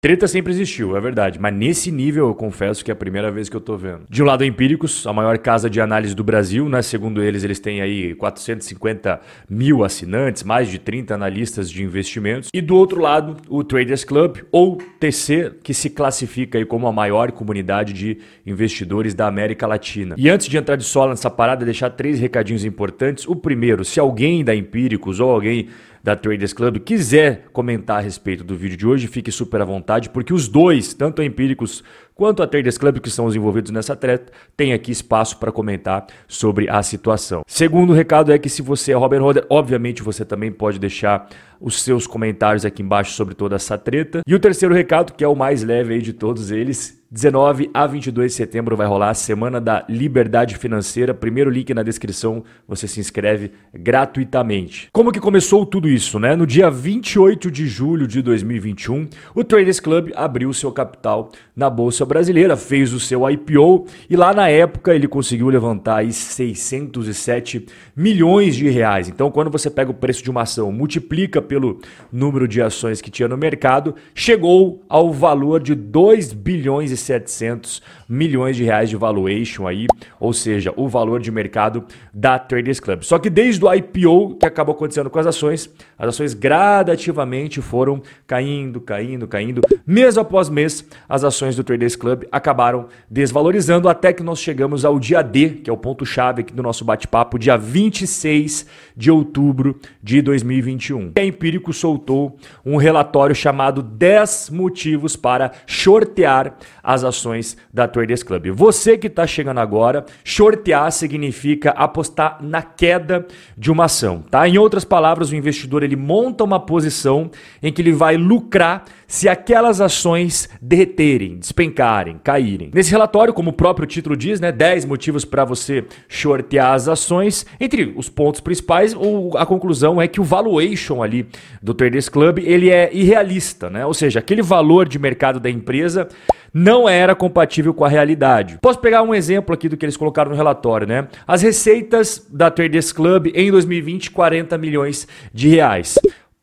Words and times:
Treta 0.00 0.28
sempre 0.28 0.52
existiu, 0.52 0.96
é 0.96 1.00
verdade, 1.00 1.40
mas 1.40 1.52
nesse 1.52 1.90
nível 1.90 2.28
eu 2.28 2.34
confesso 2.36 2.84
que 2.84 2.90
é 2.92 2.92
a 2.92 2.96
primeira 2.96 3.32
vez 3.32 3.48
que 3.48 3.56
eu 3.56 3.60
tô 3.60 3.76
vendo. 3.76 4.02
De 4.08 4.22
um 4.22 4.26
lado, 4.26 4.44
Empíricos, 4.44 5.04
a 5.04 5.12
maior 5.12 5.36
casa 5.38 5.68
de 5.68 5.80
análise 5.80 6.14
do 6.14 6.22
Brasil, 6.22 6.68
né? 6.68 6.82
Segundo 6.82 7.20
eles, 7.20 7.42
eles 7.42 7.58
têm 7.58 7.80
aí 7.80 8.14
450 8.14 9.20
mil 9.50 9.82
assinantes, 9.82 10.44
mais 10.44 10.68
de 10.68 10.78
30 10.78 11.12
analistas 11.12 11.68
de 11.68 11.82
investimentos. 11.82 12.48
E 12.54 12.60
do 12.60 12.76
outro 12.76 13.00
lado, 13.00 13.38
o 13.48 13.64
Traders 13.64 14.04
Club, 14.04 14.36
ou 14.52 14.78
TC, 15.00 15.54
que 15.64 15.74
se 15.74 15.90
classifica 15.90 16.58
aí 16.58 16.64
como 16.64 16.86
a 16.86 16.92
maior 16.92 17.32
comunidade 17.32 17.92
de 17.92 18.18
investidores 18.46 19.14
da 19.14 19.26
América 19.26 19.66
Latina. 19.66 20.14
E 20.16 20.30
antes 20.30 20.46
de 20.46 20.56
entrar 20.56 20.76
de 20.76 20.84
sola 20.84 21.10
nessa 21.10 21.28
parada, 21.28 21.64
deixar 21.64 21.90
três 21.90 22.20
recadinhos 22.20 22.64
importantes. 22.64 23.26
O 23.26 23.34
primeiro, 23.34 23.84
se 23.84 23.98
alguém 23.98 24.44
da 24.44 24.54
Empíricos 24.54 25.18
ou 25.18 25.28
alguém 25.28 25.66
da 26.08 26.16
Traders 26.16 26.54
Club 26.54 26.78
quiser 26.78 27.48
comentar 27.52 27.98
a 27.98 28.00
respeito 28.00 28.42
do 28.42 28.56
vídeo 28.56 28.78
de 28.78 28.86
hoje, 28.86 29.06
fique 29.06 29.30
super 29.30 29.60
à 29.60 29.64
vontade, 29.66 30.08
porque 30.08 30.32
os 30.32 30.48
dois, 30.48 30.94
tanto 30.94 31.20
a 31.20 31.24
Empíricos 31.24 31.84
quanto 32.18 32.42
a 32.42 32.48
Traders 32.48 32.76
Club, 32.76 32.98
que 32.98 33.08
são 33.08 33.26
os 33.26 33.36
envolvidos 33.36 33.70
nessa 33.70 33.94
treta, 33.94 34.32
tem 34.56 34.72
aqui 34.72 34.90
espaço 34.90 35.38
para 35.38 35.52
comentar 35.52 36.04
sobre 36.26 36.68
a 36.68 36.82
situação. 36.82 37.42
Segundo 37.46 37.92
recado 37.92 38.32
é 38.32 38.38
que 38.38 38.48
se 38.48 38.60
você 38.60 38.90
é 38.90 38.96
Robert 38.96 39.22
Holder, 39.22 39.46
obviamente 39.48 40.02
você 40.02 40.24
também 40.24 40.50
pode 40.50 40.80
deixar 40.80 41.28
os 41.60 41.80
seus 41.80 42.08
comentários 42.08 42.64
aqui 42.64 42.82
embaixo 42.82 43.12
sobre 43.12 43.36
toda 43.36 43.54
essa 43.54 43.78
treta. 43.78 44.22
E 44.26 44.34
o 44.34 44.40
terceiro 44.40 44.74
recado, 44.74 45.12
que 45.12 45.22
é 45.22 45.28
o 45.28 45.36
mais 45.36 45.62
leve 45.62 45.94
aí 45.94 46.02
de 46.02 46.12
todos 46.12 46.50
eles, 46.50 46.98
19 47.10 47.70
a 47.72 47.86
22 47.86 48.32
de 48.32 48.36
setembro 48.36 48.76
vai 48.76 48.86
rolar 48.86 49.08
a 49.08 49.14
Semana 49.14 49.58
da 49.58 49.82
Liberdade 49.88 50.58
Financeira. 50.58 51.14
Primeiro 51.14 51.48
link 51.48 51.72
na 51.72 51.82
descrição, 51.82 52.44
você 52.66 52.86
se 52.86 53.00
inscreve 53.00 53.50
gratuitamente. 53.72 54.90
Como 54.92 55.10
que 55.10 55.18
começou 55.18 55.64
tudo 55.64 55.88
isso, 55.88 56.18
né? 56.18 56.36
No 56.36 56.46
dia 56.46 56.70
28 56.70 57.50
de 57.50 57.66
julho 57.66 58.06
de 58.06 58.20
2021, 58.20 59.08
o 59.34 59.42
Traders 59.42 59.80
Club 59.80 60.10
abriu 60.14 60.52
seu 60.52 60.70
capital 60.70 61.32
na 61.56 61.70
Bolsa 61.70 62.04
Brasileira, 62.08 62.56
fez 62.56 62.92
o 62.92 62.98
seu 62.98 63.28
IPO 63.30 63.86
e 64.10 64.16
lá 64.16 64.34
na 64.34 64.48
época 64.48 64.94
ele 64.94 65.06
conseguiu 65.06 65.48
levantar 65.48 65.98
aí 65.98 66.12
607 66.12 67.66
milhões 67.94 68.56
de 68.56 68.68
reais. 68.68 69.08
Então, 69.08 69.30
quando 69.30 69.50
você 69.50 69.70
pega 69.70 69.90
o 69.90 69.94
preço 69.94 70.24
de 70.24 70.30
uma 70.30 70.42
ação, 70.42 70.72
multiplica 70.72 71.40
pelo 71.40 71.78
número 72.10 72.48
de 72.48 72.60
ações 72.60 73.00
que 73.00 73.10
tinha 73.10 73.28
no 73.28 73.36
mercado, 73.36 73.94
chegou 74.14 74.82
ao 74.88 75.12
valor 75.12 75.62
de 75.62 75.74
2 75.74 76.32
bilhões 76.32 76.90
e 76.90 76.96
700 76.96 77.82
milhões 78.08 78.56
de 78.56 78.64
reais 78.64 78.88
de 78.88 78.96
valuation 78.96 79.66
aí, 79.66 79.86
ou 80.18 80.32
seja, 80.32 80.72
o 80.76 80.88
valor 80.88 81.20
de 81.20 81.30
mercado 81.30 81.84
da 82.12 82.38
Traders 82.38 82.80
Club. 82.80 83.02
Só 83.02 83.18
que 83.18 83.28
desde 83.28 83.62
o 83.64 83.72
IPO 83.72 84.36
que 84.36 84.46
acabou 84.46 84.74
acontecendo 84.74 85.10
com 85.10 85.18
as 85.18 85.26
ações, 85.26 85.70
as 85.98 86.08
ações 86.08 86.32
gradativamente 86.32 87.60
foram 87.60 88.00
caindo, 88.26 88.80
caindo, 88.80 89.28
caindo. 89.28 89.60
Mês 89.86 90.16
após 90.16 90.48
mês, 90.48 90.86
as 91.08 91.22
ações 91.24 91.54
do 91.54 91.62
Traders 91.62 91.96
Club 91.98 92.24
acabaram 92.32 92.86
desvalorizando 93.10 93.88
até 93.88 94.12
que 94.12 94.22
nós 94.22 94.38
chegamos 94.38 94.84
ao 94.84 94.98
dia 94.98 95.20
D, 95.20 95.50
que 95.50 95.68
é 95.68 95.72
o 95.72 95.76
ponto 95.76 96.06
chave 96.06 96.40
aqui 96.40 96.54
do 96.54 96.62
nosso 96.62 96.84
bate-papo, 96.84 97.38
dia 97.38 97.58
26 97.58 98.66
de 98.96 99.10
outubro 99.10 99.78
de 100.02 100.22
2021. 100.22 101.12
A 101.16 101.22
Empírico 101.22 101.72
soltou 101.72 102.36
um 102.64 102.76
relatório 102.76 103.34
chamado 103.34 103.82
10 103.82 104.50
motivos 104.50 105.16
para 105.16 105.52
shortear 105.66 106.56
as 106.82 107.04
ações 107.04 107.56
da 107.72 107.86
Traders 107.86 108.22
Club. 108.22 108.46
Você 108.52 108.96
que 108.96 109.08
está 109.08 109.26
chegando 109.26 109.58
agora, 109.58 110.06
shortear 110.24 110.90
significa 110.92 111.70
apostar 111.70 112.38
na 112.40 112.62
queda 112.62 113.26
de 113.56 113.70
uma 113.70 113.84
ação, 113.84 114.22
tá? 114.30 114.48
Em 114.48 114.58
outras 114.58 114.84
palavras, 114.84 115.30
o 115.30 115.36
investidor 115.36 115.82
ele 115.82 115.96
monta 115.96 116.44
uma 116.44 116.60
posição 116.60 117.30
em 117.62 117.72
que 117.72 117.82
ele 117.82 117.92
vai 117.92 118.16
lucrar 118.16 118.84
se 119.06 119.28
aquelas 119.28 119.80
ações 119.80 120.48
derreterem, 120.60 121.38
despencarem, 121.38 121.87
caírem. 122.22 122.70
Nesse 122.74 122.90
relatório, 122.90 123.32
como 123.32 123.50
o 123.50 123.52
próprio 123.52 123.86
título 123.86 124.16
diz, 124.16 124.40
né, 124.40 124.52
10 124.52 124.84
motivos 124.84 125.24
para 125.24 125.44
você 125.44 125.84
shortear 126.08 126.72
as 126.72 126.88
ações. 126.88 127.46
Entre 127.60 127.92
os 127.96 128.08
pontos 128.08 128.40
principais, 128.40 128.94
a 129.36 129.46
conclusão 129.46 130.00
é 130.00 130.06
que 130.06 130.20
o 130.20 130.24
valuation 130.24 131.02
ali 131.02 131.26
do 131.62 131.74
Traders 131.74 132.08
Club, 132.08 132.38
ele 132.38 132.70
é 132.70 132.90
irrealista, 132.92 133.70
né? 133.70 133.86
Ou 133.86 133.94
seja, 133.94 134.18
aquele 134.18 134.42
valor 134.42 134.88
de 134.88 134.98
mercado 134.98 135.40
da 135.40 135.50
empresa 135.50 136.08
não 136.52 136.88
era 136.88 137.14
compatível 137.14 137.74
com 137.74 137.84
a 137.84 137.88
realidade. 137.88 138.58
Posso 138.60 138.78
pegar 138.78 139.02
um 139.02 139.14
exemplo 139.14 139.54
aqui 139.54 139.68
do 139.68 139.76
que 139.76 139.84
eles 139.84 139.96
colocaram 139.96 140.30
no 140.30 140.36
relatório, 140.36 140.86
né? 140.86 141.08
As 141.26 141.42
receitas 141.42 142.26
da 142.30 142.50
Traders 142.50 142.92
Club 142.92 143.30
em 143.34 143.50
2020, 143.50 144.10
40 144.10 144.56
milhões 144.58 145.06
de 145.32 145.48
reais. 145.48 145.98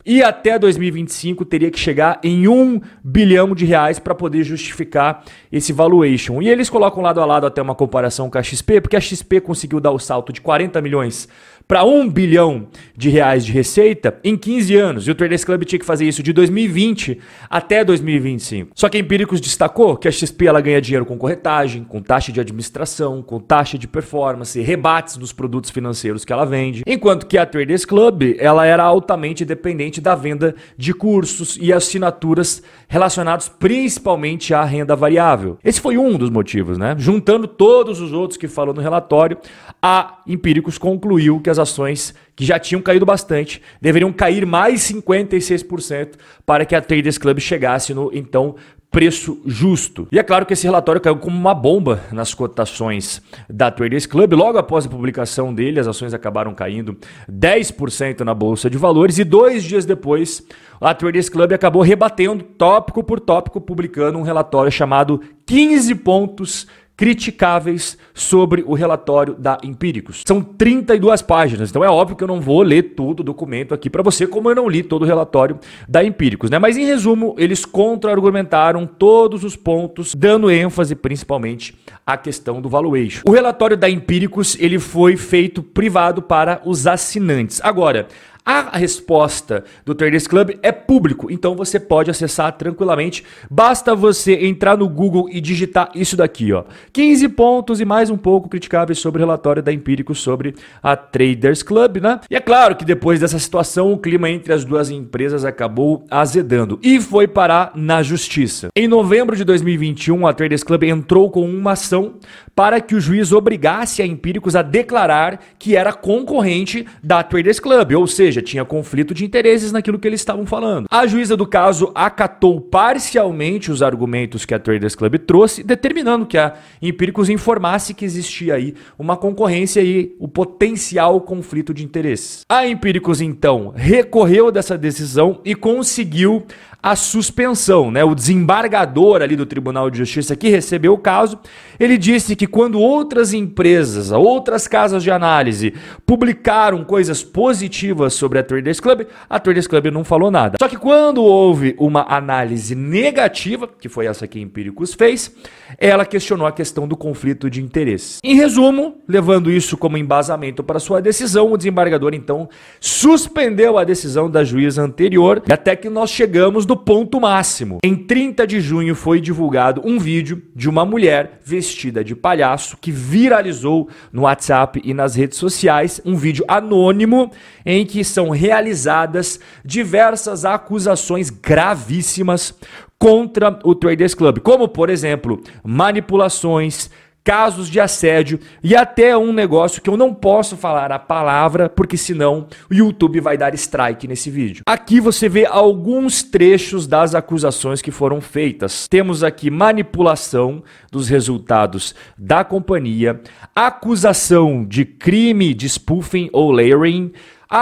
E 0.06 0.22
até 0.22 0.60
2025 0.60 1.44
teria 1.46 1.72
que 1.72 1.80
chegar 1.80 2.20
em 2.24 2.48
1 2.48 2.80
bilhão 3.04 3.56
de 3.56 3.66
reais 3.66 3.98
para 3.98 4.14
poder 4.14 4.44
justificar 4.44 5.24
esse 5.52 5.74
valuation. 5.74 6.44
E 6.44 6.50
eles 6.50 6.70
colocam 6.70 7.02
lado 7.02 7.20
a 7.20 7.26
lado 7.26 7.48
até 7.48 7.60
uma 7.60 7.74
comparação 7.74 8.30
com 8.30 8.38
a 8.38 8.44
XP, 8.44 8.82
porque 8.82 8.96
a 8.96 9.02
XP 9.02 9.42
conseguiu 9.42 9.80
dar 9.80 9.90
o 9.90 9.98
salto 9.98 10.32
de 10.32 10.42
40 10.42 10.80
milhões 10.80 11.28
para 11.68 11.84
1 11.84 12.10
bilhão 12.10 12.68
de 12.96 13.10
reais 13.10 13.46
de 13.46 13.52
receita 13.52 14.18
em 14.24 14.38
15 14.38 14.76
anos. 14.76 15.08
E 15.08 15.12
o 15.12 15.16
Traders 15.16 15.44
Club 15.44 15.64
tinha 15.64 15.80
que 15.80 15.86
fazer 15.86 16.06
isso 16.06 16.22
de 16.22 16.32
2020 16.32 17.20
até 17.50 17.84
2025. 17.84 18.72
Só 18.76 18.88
que 18.90 18.98
a 18.98 19.00
Empíricos 19.00 19.42
destacou 19.42 19.98
que 19.98 20.08
a 20.08 20.12
XP 20.12 20.48
ela 20.48 20.62
ganha 20.62 20.82
dinheiro 20.82 21.06
com 21.06 21.18
corretagem, 21.18 21.84
com 21.84 22.02
taxa 22.02 22.32
de 22.32 22.40
administração, 22.40 23.22
com 23.22 23.40
taxa 23.40 23.78
de 23.78 23.88
performance, 23.88 24.60
rebates 24.62 25.18
dos 25.18 25.34
produtos 25.34 25.72
financeiros 25.72 26.24
que 26.24 26.32
ela 26.32 26.46
vende. 26.46 26.84
Enquanto 26.86 27.26
que 27.26 27.38
a 27.38 27.46
Traders 27.46 27.86
Club 27.86 28.36
ela 28.38 28.66
era 28.66 28.84
altamente 28.84 29.44
dependente 29.44 30.00
da 30.00 30.16
venda 30.16 30.56
de 30.78 30.94
cursos 30.94 31.58
e 31.60 31.74
assinaturas 31.74 32.62
relacionados 32.88 33.50
principalmente 33.50 34.54
à 34.54 34.64
renda 34.64 34.96
variável. 34.96 35.58
Esse 35.64 35.82
foi 35.82 35.98
um 35.98 36.18
dos 36.18 36.30
motivos, 36.30 36.78
né? 36.78 36.96
Juntando 36.98 37.48
todos 37.48 38.00
os 38.00 38.14
outros 38.14 38.38
que 38.38 38.48
falou 38.48 38.74
no 38.74 38.82
relatório, 38.82 39.38
a 39.82 40.20
Empíricos 40.28 40.78
concluiu 40.78 41.40
que 41.40 41.50
as 41.50 41.55
ações 41.60 42.14
que 42.36 42.46
já 42.46 42.60
tinham 42.60 42.82
caído 42.82 43.06
bastante 43.06 43.62
deveriam 43.82 44.12
cair 44.12 44.46
mais 44.46 44.82
56% 44.82 46.16
para 46.46 46.66
que 46.66 46.76
a 46.76 46.82
Traders 46.82 47.18
Club 47.18 47.40
chegasse 47.40 47.94
no 47.94 48.12
então 48.14 48.56
preço 48.96 49.42
justo. 49.46 50.08
E 50.10 50.18
é 50.18 50.24
claro 50.24 50.46
que 50.46 50.54
esse 50.54 50.66
relatório 50.66 51.02
caiu 51.02 51.18
como 51.18 51.38
uma 51.38 51.54
bomba 51.54 52.02
nas 52.14 52.34
cotações 52.34 53.22
da 53.50 53.70
Traders 53.70 54.06
Club. 54.06 54.32
Logo 54.32 54.58
após 54.58 54.86
a 54.86 54.90
publicação 54.90 55.54
dele, 55.54 55.82
as 55.82 55.88
ações 55.88 56.14
acabaram 56.14 56.56
caindo 56.56 56.98
10% 57.30 58.22
na 58.22 58.34
bolsa 58.34 58.70
de 58.70 58.78
valores 58.78 59.18
e 59.18 59.26
dois 59.26 59.66
dias 59.66 59.86
depois, 59.86 60.42
a 60.80 60.94
Traders 60.94 61.28
Club 61.28 61.52
acabou 61.52 61.82
rebatendo 61.82 62.42
tópico 62.42 63.04
por 63.04 63.20
tópico, 63.20 63.60
publicando 63.60 64.18
um 64.18 64.22
relatório 64.22 64.72
chamado 64.72 65.22
15 65.46 65.94
pontos 65.96 66.66
criticáveis 66.96 67.98
sobre 68.14 68.64
o 68.66 68.74
relatório 68.74 69.36
da 69.36 69.58
Empíricos. 69.64 70.24
São 70.26 70.42
32 70.42 71.22
páginas, 71.22 71.70
então 71.70 71.84
é 71.84 71.90
óbvio 71.90 72.16
que 72.16 72.24
eu 72.24 72.28
não 72.28 72.40
vou 72.40 72.62
ler 72.62 72.96
todo 72.96 73.20
o 73.20 73.24
documento 73.24 73.74
aqui 73.74 73.90
para 73.90 74.02
você, 74.02 74.26
como 74.26 74.50
eu 74.50 74.56
não 74.56 74.70
li 74.70 74.84
todo 74.84 75.02
o 75.02 75.06
relatório 75.06 75.60
da 75.88 76.04
Empíricos, 76.04 76.50
né? 76.50 76.60
Mas 76.60 76.78
em 76.78 76.86
resumo, 76.86 77.36
eles 77.38 77.66
contra-argumentaram 77.66 78.86
todos 78.86 79.44
os 79.44 79.56
pontos, 79.56 80.14
dando 80.16 80.50
ênfase 80.50 80.96
principalmente 80.96 81.78
à 82.06 82.18
questão 82.18 82.62
do 82.62 82.70
valuation. 82.70 83.22
O 83.26 83.32
relatório 83.32 83.76
da 83.76 83.90
Empíricos, 83.90 84.58
ele 84.60 84.80
foi 84.80 85.18
feito 85.18 85.62
privado 85.62 86.22
para 86.22 86.62
os 86.66 86.88
assinantes. 86.88 87.60
Agora, 87.64 88.08
a 88.46 88.78
resposta 88.78 89.64
do 89.84 89.96
Traders 89.96 90.28
Club 90.28 90.52
é 90.62 90.72
público, 90.72 91.32
então 91.32 91.56
você 91.56 91.80
pode 91.80 92.12
acessar 92.12 92.52
tranquilamente. 92.52 93.24
Basta 93.50 93.96
você 93.96 94.46
entrar 94.46 94.78
no 94.78 94.88
Google 94.88 95.28
e 95.32 95.42
digitar 95.42 95.90
isso 95.96 96.16
daqui, 96.16 96.54
ó. 96.54 96.64
15 96.94 97.30
pontos 97.30 97.82
e 97.82 97.86
mais 97.86 98.12
um 98.12 98.18
pouco 98.18 98.48
criticáveis 98.48 99.00
sobre 99.00 99.22
o 99.22 99.26
relatório 99.26 99.64
da 99.64 99.74
Empírico 99.74 100.14
sobre 100.14 100.56
a 100.84 100.96
Traders 100.96 101.64
Club, 101.64 101.98
né? 101.98 102.20
E 102.30 102.36
é 102.36 102.40
claro 102.40 102.76
que 102.76 102.86
depois 102.86 103.20
dessa 103.20 103.40
situação, 103.40 103.92
o 103.92 103.98
clima 103.98 104.30
entre 104.30 104.54
as 104.54 104.64
duas 104.64 104.92
empresas 104.92 105.44
acabou 105.44 106.06
azedando 106.12 106.80
e 106.84 107.02
foi 107.02 107.28
parar 107.28 107.72
na 107.74 108.04
justiça. 108.04 108.68
Em 108.76 108.88
novembro 108.88 109.36
de 109.36 109.44
2021, 109.44 110.28
a 110.28 110.34
Traders 110.34 110.64
Club 110.64 110.84
entrou 110.84 111.32
com 111.32 111.50
uma 111.50 111.72
ação 111.72 112.16
para 112.56 112.80
que 112.80 112.96
o 112.96 113.02
juiz 113.02 113.32
obrigasse 113.32 114.02
a 114.02 114.06
Empíricos 114.06 114.56
a 114.56 114.62
declarar 114.62 115.40
que 115.58 115.76
era 115.76 115.92
concorrente 115.92 116.86
da 117.04 117.24
Traders 117.24 117.60
Club, 117.60 117.94
ou 117.94 118.08
seja, 118.08 118.35
tinha 118.42 118.66
conflito 118.66 119.14
de 119.14 119.26
interesses 119.26 119.72
naquilo 119.72 120.00
que 120.00 120.08
eles 120.08 120.22
estavam 120.22 120.46
falando. 120.46 120.88
A 120.90 121.08
juíza 121.08 121.36
do 121.36 121.46
caso 121.46 121.92
acatou 121.94 122.60
parcialmente 122.62 123.72
os 123.72 123.82
argumentos 123.82 124.46
que 124.46 124.54
a 124.54 124.60
Traders 124.60 124.96
Club 124.96 125.18
trouxe, 125.20 125.64
determinando 125.64 126.26
que 126.26 126.38
a 126.38 126.54
Empíricos 126.82 127.30
informasse 127.30 127.94
que 127.94 128.06
existia 128.06 128.56
aí 128.56 128.74
uma 128.98 129.18
concorrência 129.18 129.82
e 129.82 130.16
o 130.20 130.28
potencial 130.28 131.20
conflito 131.22 131.74
de 131.74 131.84
interesses. 131.84 132.42
A 132.50 132.68
Empíricos 132.68 133.22
então 133.22 133.74
recorreu 133.76 134.52
dessa 134.52 134.78
decisão 134.78 135.42
e 135.44 135.56
conseguiu 135.56 136.46
a 136.86 136.96
suspensão, 136.96 137.90
né? 137.90 138.04
O 138.04 138.14
desembargador 138.14 139.24
ali 139.24 139.36
do 139.36 139.44
Tribunal 139.44 139.90
de 139.90 139.98
Justiça 139.98 140.36
que 140.36 140.50
recebeu 140.50 140.94
o 140.94 141.00
caso, 141.00 141.40
ele 141.80 141.98
disse 141.98 142.36
que 142.36 142.46
quando 142.46 142.80
outras 142.80 143.34
empresas, 143.34 144.12
outras 144.12 144.68
casas 144.68 145.02
de 145.02 145.10
análise 145.10 145.74
publicaram 146.06 146.84
coisas 146.84 147.24
positivas 147.24 148.14
sobre 148.26 148.40
a 148.40 148.44
Traders 148.44 148.80
Club, 148.80 149.04
a 149.30 149.40
Traders 149.40 149.68
Club 149.68 149.86
não 149.92 150.04
falou 150.04 150.32
nada. 150.32 150.58
Só 150.60 150.68
que 150.68 150.78
quando 150.78 151.22
houve 151.22 151.76
uma 151.78 152.08
análise 152.10 152.74
negativa, 152.74 153.70
que 153.80 153.88
foi 153.88 154.08
essa 154.08 154.28
que 154.28 154.40
a 154.40 154.42
Empíricos 154.42 154.96
fez, 154.96 155.32
ela 155.78 156.04
questionou 156.08 156.48
a 156.48 156.52
questão 156.52 156.88
do 156.88 156.98
conflito 156.98 157.52
de 157.52 157.62
interesses. 157.62 158.20
Em 158.24 158.34
resumo, 158.34 158.96
levando 159.08 159.52
isso 159.52 159.78
como 159.78 159.96
embasamento 159.96 160.64
para 160.64 160.80
sua 160.80 161.00
decisão, 161.04 161.52
o 161.52 161.58
desembargador 161.58 162.16
então 162.16 162.50
suspendeu 162.80 163.78
a 163.78 163.84
decisão 163.84 164.28
da 164.28 164.44
juíza 164.44 164.82
anterior 164.82 165.44
até 165.48 165.76
que 165.76 165.88
nós 165.88 166.10
chegamos 166.10 166.66
no 166.66 166.76
ponto 166.76 167.22
máximo. 167.22 167.78
Em 167.84 167.96
30 167.96 168.48
de 168.48 168.60
junho 168.60 168.96
foi 168.96 169.22
divulgado 169.22 169.84
um 169.86 170.00
vídeo 170.00 170.42
de 170.56 170.68
uma 170.68 170.84
mulher 170.84 171.42
vestida 171.46 172.04
de 172.04 172.16
palhaço 172.16 172.76
que 172.82 172.92
viralizou 172.92 173.88
no 174.12 174.24
WhatsApp 174.24 174.82
e 174.84 174.96
nas 174.96 175.14
redes 175.14 175.38
sociais, 175.38 176.02
um 176.04 176.16
vídeo 176.16 176.44
anônimo 176.48 177.30
em 177.64 177.86
que 177.86 178.04
são 178.16 178.30
realizadas 178.30 179.40
diversas 179.64 180.46
acusações 180.46 181.30
gravíssimas 181.30 182.54
contra 182.98 183.60
o 183.64 183.76
Traders 183.76 184.16
Club, 184.16 184.40
como 184.40 184.70
por 184.70 184.90
exemplo, 184.90 185.44
manipulações, 185.64 186.90
casos 187.26 187.68
de 187.68 187.80
assédio 187.80 188.40
e 188.64 188.76
até 188.76 189.18
um 189.18 189.34
negócio 189.34 189.82
que 189.82 189.90
eu 189.90 189.98
não 189.98 190.14
posso 190.14 190.56
falar 190.56 190.92
a 190.92 191.00
palavra 191.00 191.68
porque 191.68 191.98
senão 191.98 192.48
o 192.70 192.74
YouTube 192.74 193.20
vai 193.20 193.36
dar 193.36 193.54
strike 193.56 194.08
nesse 194.08 194.30
vídeo. 194.30 194.64
Aqui 194.66 195.00
você 195.02 195.28
vê 195.28 195.46
alguns 195.46 196.22
trechos 196.22 196.86
das 196.86 197.16
acusações 197.16 197.82
que 197.82 197.92
foram 197.92 198.22
feitas. 198.22 198.88
Temos 198.88 199.24
aqui 199.24 199.50
manipulação 199.50 200.64
dos 200.92 201.10
resultados 201.10 201.96
da 202.16 202.44
companhia, 202.46 203.20
acusação 203.56 204.64
de 204.64 204.86
crime 204.86 205.54
de 205.54 205.68
spoofing 205.68 206.30
ou 206.32 206.52
layering, 206.52 207.12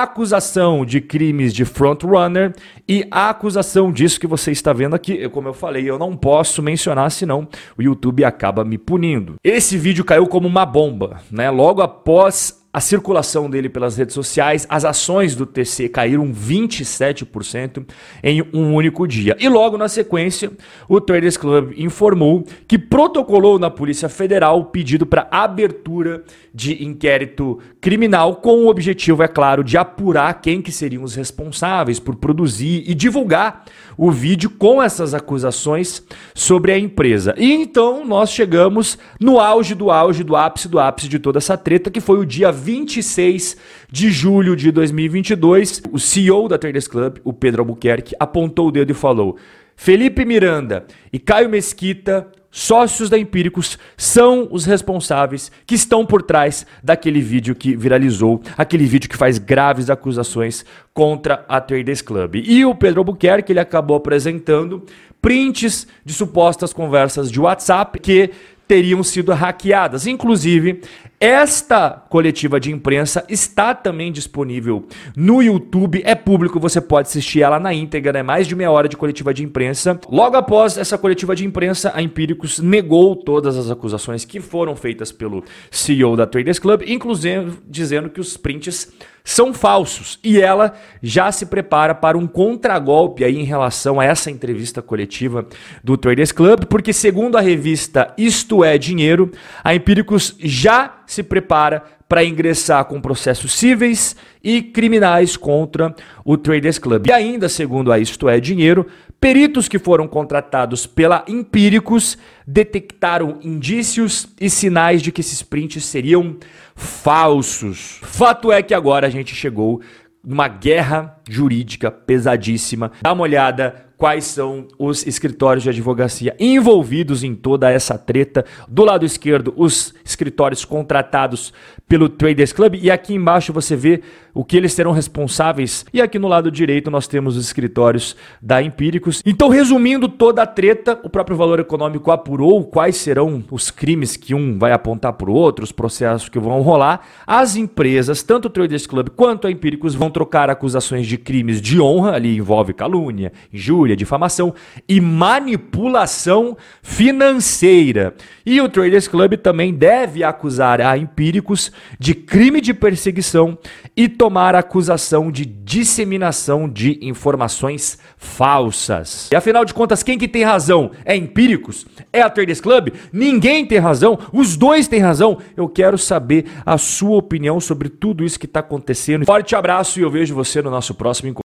acusação 0.01 0.83
de 0.83 0.99
crimes 0.99 1.53
de 1.53 1.65
frontrunner 1.65 2.55
e 2.89 3.05
a 3.11 3.29
acusação 3.29 3.91
disso 3.91 4.19
que 4.19 4.25
você 4.25 4.51
está 4.51 4.73
vendo 4.73 4.95
aqui. 4.95 5.29
Como 5.29 5.47
eu 5.47 5.53
falei, 5.53 5.87
eu 5.87 5.99
não 5.99 6.17
posso 6.17 6.63
mencionar, 6.63 7.11
senão 7.11 7.47
o 7.77 7.81
YouTube 7.83 8.23
acaba 8.23 8.65
me 8.65 8.77
punindo. 8.77 9.35
Esse 9.43 9.77
vídeo 9.77 10.03
caiu 10.03 10.25
como 10.25 10.47
uma 10.47 10.65
bomba, 10.65 11.21
né? 11.31 11.49
Logo 11.51 11.81
após 11.81 12.62
a 12.73 12.79
circulação 12.79 13.47
dele 13.47 13.69
pelas 13.69 13.95
redes 13.97 14.15
sociais, 14.15 14.65
as 14.67 14.83
ações 14.83 15.35
do 15.35 15.45
TC 15.45 15.89
caíram 15.89 16.33
27% 16.33 17.85
em 18.23 18.41
um 18.51 18.73
único 18.73 19.07
dia. 19.07 19.37
E 19.39 19.47
logo 19.47 19.77
na 19.77 19.87
sequência, 19.87 20.51
o 20.89 20.99
Traders 20.99 21.37
Club 21.37 21.73
informou 21.77 22.43
que 22.67 22.79
protocolou 22.79 23.59
na 23.59 23.69
Polícia 23.69 24.09
Federal 24.09 24.59
o 24.59 24.65
pedido 24.65 25.05
para 25.05 25.27
abertura 25.29 26.23
de 26.51 26.83
inquérito 26.83 27.59
criminal 27.79 28.37
com 28.37 28.63
o 28.63 28.67
objetivo, 28.67 29.21
é 29.21 29.27
claro, 29.27 29.63
de 29.63 29.77
apurar 29.77 30.41
quem 30.41 30.59
que 30.59 30.71
seriam 30.71 31.03
os 31.03 31.13
responsáveis 31.13 31.99
por 31.99 32.15
produzir 32.15 32.83
e 32.87 32.95
divulgar 32.95 33.65
o 33.95 34.09
vídeo 34.09 34.49
com 34.49 34.81
essas 34.81 35.13
acusações 35.13 36.03
sobre 36.33 36.71
a 36.71 36.79
empresa. 36.79 37.35
E 37.37 37.51
então 37.51 38.03
nós 38.05 38.31
chegamos 38.31 38.97
no 39.19 39.39
auge 39.39 39.75
do 39.75 39.91
auge 39.91 40.23
do 40.23 40.35
ápice 40.35 40.67
do 40.67 40.79
ápice 40.79 41.07
de 41.07 41.19
toda 41.19 41.37
essa 41.37 41.55
treta, 41.55 41.91
que 41.91 42.01
foi 42.01 42.17
o 42.17 42.25
dia 42.25 42.51
26 42.63 43.57
de 43.91 44.09
julho 44.09 44.55
de 44.55 44.71
2022, 44.71 45.83
o 45.91 45.99
CEO 45.99 46.47
da 46.47 46.57
Traders 46.57 46.87
Club, 46.87 47.17
o 47.23 47.33
Pedro 47.33 47.61
Albuquerque, 47.61 48.15
apontou 48.17 48.69
o 48.69 48.71
dedo 48.71 48.91
e 48.91 48.95
falou: 48.95 49.37
Felipe 49.75 50.23
Miranda 50.23 50.85
e 51.11 51.19
Caio 51.19 51.49
Mesquita, 51.49 52.27
sócios 52.49 53.09
da 53.09 53.17
Empíricos, 53.17 53.77
são 53.97 54.47
os 54.49 54.63
responsáveis 54.63 55.51
que 55.65 55.75
estão 55.75 56.05
por 56.05 56.21
trás 56.21 56.65
daquele 56.81 57.19
vídeo 57.19 57.53
que 57.53 57.75
viralizou, 57.75 58.41
aquele 58.57 58.85
vídeo 58.85 59.09
que 59.09 59.17
faz 59.17 59.37
graves 59.37 59.89
acusações 59.89 60.63
contra 60.93 61.43
a 61.49 61.59
Traders 61.59 62.01
Club. 62.01 62.35
E 62.35 62.63
o 62.63 62.73
Pedro 62.73 63.01
Albuquerque 63.01 63.51
ele 63.51 63.59
acabou 63.59 63.97
apresentando 63.97 64.85
prints 65.21 65.87
de 66.05 66.13
supostas 66.13 66.71
conversas 66.71 67.29
de 67.31 67.39
WhatsApp 67.39 67.99
que 67.99 68.29
teriam 68.67 69.03
sido 69.03 69.33
hackeadas. 69.33 70.07
Inclusive, 70.07 70.81
esta 71.19 71.89
coletiva 72.09 72.59
de 72.59 72.71
imprensa 72.71 73.23
está 73.29 73.73
também 73.73 74.11
disponível 74.11 74.85
no 75.15 75.41
YouTube, 75.41 76.01
é 76.05 76.15
público, 76.15 76.59
você 76.59 76.81
pode 76.81 77.07
assistir 77.07 77.41
ela 77.41 77.59
na 77.59 77.73
íntegra, 77.73 78.11
né? 78.11 78.23
Mais 78.23 78.45
de 78.45 78.55
meia 78.55 78.69
hora 78.69 78.89
de 78.89 78.97
coletiva 78.97 79.33
de 79.33 79.43
imprensa. 79.43 79.99
Logo 80.09 80.35
após 80.35 80.77
essa 80.77 80.97
coletiva 80.97 81.35
de 81.35 81.45
imprensa, 81.45 81.91
a 81.95 82.01
Empíricos 82.01 82.59
negou 82.59 83.15
todas 83.15 83.57
as 83.57 83.71
acusações 83.71 84.25
que 84.25 84.39
foram 84.39 84.75
feitas 84.75 85.11
pelo 85.11 85.43
CEO 85.71 86.17
da 86.17 86.27
Traders 86.27 86.59
Club, 86.59 86.83
inclusive 86.85 87.59
dizendo 87.67 88.09
que 88.09 88.19
os 88.19 88.35
prints 88.35 88.91
são 89.23 89.53
falsos 89.53 90.19
e 90.23 90.41
ela 90.41 90.73
já 91.01 91.31
se 91.31 91.45
prepara 91.45 91.95
para 91.95 92.17
um 92.17 92.27
contragolpe 92.27 93.23
aí 93.23 93.39
em 93.39 93.45
relação 93.45 93.99
a 93.99 94.05
essa 94.05 94.29
entrevista 94.29 94.81
coletiva 94.81 95.47
do 95.83 95.95
Traders 95.95 96.31
Club, 96.31 96.65
porque 96.65 96.91
segundo 96.91 97.37
a 97.37 97.41
revista 97.41 98.13
Isto 98.17 98.63
é 98.63 98.77
Dinheiro, 98.77 99.31
a 99.63 99.73
Empíricos 99.73 100.35
já 100.39 101.03
se 101.13 101.23
prepara 101.23 101.83
para 102.09 102.23
ingressar 102.23 102.85
com 102.85 103.01
processos 103.01 103.53
cíveis 103.53 104.15
e 104.43 104.61
criminais 104.61 105.35
contra 105.35 105.95
o 106.23 106.37
Traders 106.37 106.77
Club. 106.77 107.07
E 107.07 107.11
ainda, 107.11 107.49
segundo 107.49 107.91
a 107.91 107.97
Isto 107.97 108.29
é 108.29 108.39
Dinheiro, 108.39 108.85
peritos 109.19 109.67
que 109.67 109.79
foram 109.79 110.07
contratados 110.07 110.85
pela 110.85 111.23
Empíricos 111.27 112.17
detectaram 112.45 113.39
indícios 113.41 114.27
e 114.39 114.49
sinais 114.49 115.01
de 115.01 115.11
que 115.11 115.21
esses 115.21 115.41
prints 115.41 115.85
seriam 115.85 116.35
falsos. 116.75 117.99
Fato 118.03 118.51
é 118.51 118.61
que 118.61 118.73
agora 118.73 119.07
a 119.07 119.09
gente 119.09 119.33
chegou 119.33 119.81
numa 120.23 120.47
guerra 120.47 121.19
jurídica 121.29 121.91
pesadíssima. 121.91 122.91
Dá 123.01 123.11
uma 123.11 123.23
olhada 123.23 123.87
quais 123.97 124.25
são 124.25 124.67
os 124.77 125.05
escritórios 125.05 125.63
de 125.63 125.69
advocacia 125.69 126.35
envolvidos 126.39 127.23
em 127.23 127.35
toda 127.35 127.69
essa 127.69 127.97
treta. 127.97 128.45
Do 128.67 128.83
lado 128.83 129.05
esquerdo, 129.05 129.53
os 129.55 129.93
escritórios 130.03 130.65
contratados 130.65 131.53
pelo 131.87 132.09
Traders 132.09 132.51
Club 132.51 132.75
e 132.75 132.89
aqui 132.89 133.13
embaixo 133.13 133.53
você 133.53 133.75
vê 133.75 134.01
o 134.33 134.43
que 134.43 134.57
eles 134.57 134.73
serão 134.73 134.91
responsáveis. 134.91 135.85
E 135.93 136.01
aqui 136.01 136.17
no 136.17 136.27
lado 136.27 136.49
direito 136.49 136.89
nós 136.89 137.07
temos 137.07 137.37
os 137.37 137.45
escritórios 137.45 138.15
da 138.41 138.61
Empíricos. 138.61 139.21
Então, 139.25 139.49
resumindo 139.49 140.09
toda 140.09 140.41
a 140.41 140.47
treta, 140.47 140.99
o 141.03 141.09
próprio 141.09 141.37
Valor 141.37 141.59
Econômico 141.59 142.11
apurou 142.11 142.63
quais 142.63 142.97
serão 142.97 143.43
os 143.51 143.69
crimes 143.69 144.17
que 144.17 144.33
um 144.33 144.57
vai 144.57 144.71
apontar 144.71 145.13
para 145.13 145.29
o 145.29 145.33
outro, 145.33 145.63
os 145.63 145.71
processos 145.71 146.29
que 146.29 146.39
vão 146.39 146.61
rolar. 146.61 147.01
As 147.27 147.55
empresas, 147.55 148.23
tanto 148.23 148.45
o 148.45 148.49
Traders 148.49 148.87
Club 148.87 149.09
quanto 149.09 149.47
a 149.47 149.51
Empíricos, 149.51 149.93
vão 149.93 150.09
trocar 150.09 150.49
acusações 150.49 151.05
de 151.05 151.17
crimes 151.17 151.61
de 151.61 151.79
honra, 151.79 152.13
ali 152.13 152.37
envolve 152.37 152.73
calúnia, 152.73 153.31
injúria, 153.53 153.95
difamação 153.95 154.53
e 154.87 154.99
manipulação 154.99 156.57
financeira. 156.81 158.15
E 158.45 158.59
o 158.61 158.69
Traders 158.69 159.07
Club 159.07 159.37
também 159.37 159.73
deve 159.73 160.23
acusar 160.23 160.81
a 160.81 160.97
Empíricos 160.97 161.71
de 161.99 162.13
crime 162.13 162.61
de 162.61 162.73
perseguição 162.73 163.57
e 163.95 164.07
tomar 164.23 164.55
acusação 164.55 165.29
de 165.29 165.45
disseminação 165.45 166.69
de 166.69 166.97
informações 167.01 167.99
falsas. 168.15 169.29
E 169.29 169.35
afinal 169.35 169.65
de 169.65 169.73
contas, 169.73 170.01
quem 170.01 170.17
que 170.17 170.29
tem 170.29 170.43
razão? 170.43 170.91
É 171.03 171.13
Empíricos? 171.13 171.85
É 172.13 172.21
a 172.21 172.29
Traders 172.29 172.61
Club? 172.61 172.93
Ninguém 173.11 173.65
tem 173.65 173.79
razão? 173.79 174.17
Os 174.31 174.55
dois 174.55 174.87
têm 174.87 175.01
razão? 175.01 175.39
Eu 175.57 175.67
quero 175.67 175.97
saber 175.97 176.45
a 176.65 176.77
sua 176.77 177.17
opinião 177.17 177.59
sobre 177.59 177.89
tudo 177.89 178.23
isso 178.23 178.39
que 178.39 178.45
está 178.45 178.61
acontecendo. 178.61 179.25
Forte 179.25 179.57
abraço 179.57 179.99
e 179.99 180.03
eu 180.03 180.09
vejo 180.09 180.33
você 180.33 180.61
no 180.61 180.71
nosso 180.71 180.95
próximo 180.95 181.27
encontro. 181.27 181.41